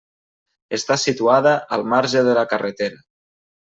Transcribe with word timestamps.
Està 0.77 0.97
situada 1.03 1.53
al 1.79 1.87
marge 1.95 2.27
de 2.33 2.37
la 2.43 2.49
carretera. 2.57 3.09